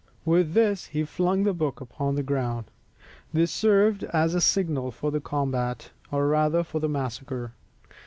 With 0.25 0.53
this 0.53 0.87
he 0.87 1.03
flung 1.05 1.43
the 1.43 1.53
book 1.53 1.79
upon 1.79 2.15
the 2.15 2.23
ground. 2.23 2.71
This 3.31 3.51
served 3.51 4.03
as 4.05 4.33
a 4.33 4.41
signal 4.41 4.89
for 4.89 5.11
the 5.11 5.21
combat, 5.21 5.91
or 6.11 6.25
rather 6.27 6.63
for 6.63 6.79
the 6.79 6.89
massacre. 6.89 7.53